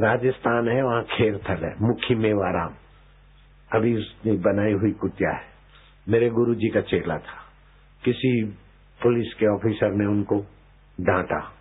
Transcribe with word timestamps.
राजस्थान 0.00 0.68
है, 0.68 0.82
वहाँ 0.82 1.02
खेरथल 1.02 1.64
है, 1.64 1.74
मुखी 1.80 2.14
मेवाराम। 2.14 2.74
अभी 3.72 3.96
उसने 3.96 4.32
बनाई 4.32 4.72
हुई 4.72 4.92
कुटिया 4.92 5.30
है। 5.30 5.44
मेरे 6.08 6.30
गुरु 6.30 6.54
जी 6.54 6.68
का 6.68 6.80
चेला 6.80 7.18
था। 7.18 7.42
किसी 8.04 8.44
पुलिस 9.02 9.34
के 9.34 9.46
ऑफिसर 9.46 9.90
ने 9.90 10.06
उनको 10.06 10.36
डांटा। 11.00 11.52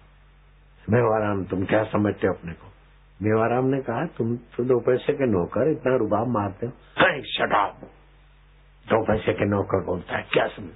मेवाराम, 0.90 1.46
तुम 1.46 1.66
क्या 1.66 1.84
समझते 1.84 2.28
हो 2.28 2.34
अपने 2.34 2.54
को? 2.54 2.68
मेवाराम 3.22 3.66
ने 3.66 3.82
कहा, 3.82 4.06
तुम 4.06 4.38
तो 4.38 4.64
दो 4.64 4.80
पैसे 4.80 5.14
के 5.14 5.26
नौकर, 5.26 5.72
इतना 5.72 5.96
रुबाब 5.96 6.28
मारते 6.28 6.66
हो। 6.66 6.72
शटाब। 7.24 7.74
दो 8.88 9.06
पैसे 9.06 9.34
के 9.34 9.46
नौकर 9.46 9.86
बोलता 9.86 10.18
है, 10.18 10.24
क्या 10.34 10.48
समझ? 10.48 10.72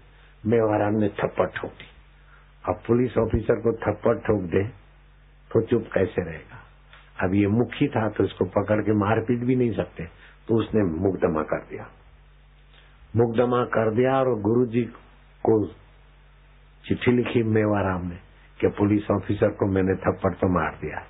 मेवाराम 0.46 0.94
ने 0.94 1.10
थप्पड़ 1.10 1.48
ठोक 1.48 1.72
दी। 1.72 1.86
अब 2.70 2.76
पुलिस 2.88 3.18
ऑफिसर 3.18 3.56
को 3.56 3.74
थप्पड़ 3.74 4.18
ठोक 4.18 4.42
दे 4.42 4.64
तो 5.52 5.62
चुप 5.62 5.90
कैसे 5.94 6.23
रहेगा? 6.23 6.65
अब 7.24 7.34
ये 7.34 7.48
मुखी 7.48 7.88
था 7.88 8.10
तो 8.10 8.24
इसको 8.24 8.46
पकड़ 8.46 8.82
के 8.82 8.94
मारपीट 8.94 9.40
भी 9.40 9.55
नहीं 9.55 9.72
सकते। 9.72 10.04
तो 10.48 10.55
उसने 10.55 10.84
मुकदमा 10.84 11.41
कर 11.44 11.62
दिया। 11.62 11.90
मुकदमा 13.16 13.64
कर 13.64 13.96
दिया 13.96 14.20
और 14.20 14.40
गुरु 14.41 14.66
जी 14.66 14.82
को 15.44 15.68
चिट्ठी 16.86 17.12
लिखी 17.12 17.44
मेवाराम 17.44 18.08
ने 18.08 18.16
कि 18.62 18.68
पुलिस 18.68 19.12
ऑफिसर 19.12 19.50
को 19.50 19.66
मैंने 19.66 19.96
थप्पड़ 19.96 20.34
तो 20.34 20.48
मार 20.48 20.76
दिया। 20.76 21.08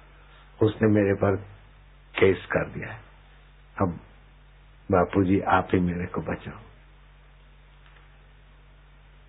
उसने 0.62 0.88
मेरे 0.88 1.14
पर 1.14 1.36
केस 2.20 2.48
कर 2.52 2.70
दिया। 2.70 2.88
अब 3.82 4.00
बापूजी, 4.92 5.40
आप 5.40 5.68
ही 5.74 5.80
मेरे 5.80 6.06
को 6.06 6.22
बचाओ। 6.22 6.60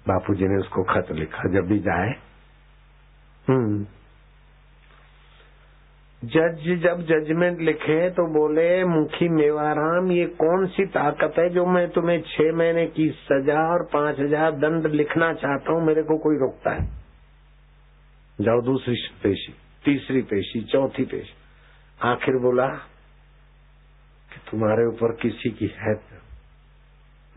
बापूजी 0.09 0.45
ने 0.45 0.57
उसको 0.57 0.83
खत 0.83 1.07
लिखा, 1.11 1.49
जब 1.49 1.67
भी 1.67 1.79
जाए। 1.79 2.11
हम्म। 3.49 3.87
जज 6.27 6.81
जब 6.83 7.03
जजमेंट 7.03 7.61
लिखे 7.61 8.11
तो 8.11 8.23
बोले, 8.27 8.85
मुखी 8.85 9.29
मेवाराम, 9.29 10.13
ये 10.13 10.27
कौन 10.27 10.67
सी 10.67 10.87
ताकत 10.87 11.35
है 11.39 11.51
जो 11.51 11.67
मैं 11.67 11.89
तुम्हें 11.91 12.23
छह 12.23 12.53
महीने 12.53 12.87
की 12.87 13.11
सजा 13.11 13.73
और 13.73 13.83
पाँच 13.93 14.21
हज़ार 14.21 14.53
दंड 14.53 14.87
लिखना 14.87 15.35
चाहता 15.35 15.73
हूँ? 15.73 15.87
मेरे 15.87 16.03
को 16.03 16.19
कोई 16.19 16.37
रोकता 16.37 16.71
है? 16.71 16.89
जाओ 18.41 18.61
दूसरी 18.61 18.95
पेशी, 19.23 19.53
तीसरी 19.85 20.23
पेशी, 20.23 20.65
चौथी 20.65 21.05
पेशी। 21.05 21.35
आखिर 22.03 22.37
बोला 22.37 22.69
कि 24.33 24.51
तुम्हारे 24.51 24.87
ऊपर 24.87 25.13
किसी 25.13 25.51
की 25.51 25.75
है। 25.79 25.95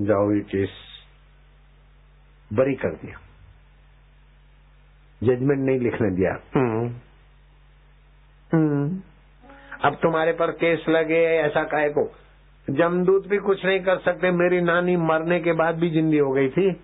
जाओ 0.02 0.32
ये 0.32 0.40
केस 0.40 0.70
बरी 2.54 2.76
कर 2.76 2.90
दिया। 2.90 3.20
जजमेंट 5.24 5.60
नहीं 5.60 5.80
लिखने 5.80 6.12
दिया। 6.12 6.60
हम्म। 6.60 6.79
अब 8.56 10.00
तुम्हारे 10.04 10.32
पर 10.32 10.52
केस 10.52 10.86
लगे 10.90 11.26
ऐसा 11.26 11.64
काहे 11.64 11.90
को? 11.90 12.12
जमदूत 12.70 13.28
भी 13.28 13.38
कुछ 13.38 13.66
नहीं 13.66 13.80
कर 13.80 13.98
सकते, 13.98 14.32
मेरी 14.32 14.62
नानी 14.62 14.98
मरने 14.98 15.40
के 15.40 15.52
बाद 15.52 15.76
भी 15.76 15.90
जिंदी 15.90 16.18
हो 16.18 16.32
गई 16.32 16.50
थी। 16.50 16.82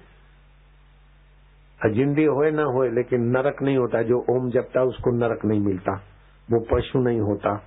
जिंदी 1.89 2.23
होए 2.23 2.51
ना 2.51 2.63
होए, 2.63 2.89
लेकिन 2.89 3.21
नरक 3.21 3.61
नहीं 3.61 3.77
होता, 3.77 4.01
जो 4.01 4.25
ओम 4.29 4.49
जपता, 4.49 4.81
उसको 4.81 5.11
नरक 5.11 5.45
नहीं 5.45 5.59
मिलता। 5.59 5.91
वो 6.51 6.59
पशु 6.59 6.99
नहीं 6.99 7.19
होता, 7.19 7.63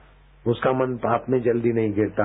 उसका 0.46 0.72
मन 0.72 0.96
पाप 0.96 1.24
में 1.28 1.42
जल्दी 1.42 1.72
नहीं 1.72 1.92
गिरता। 1.92 2.24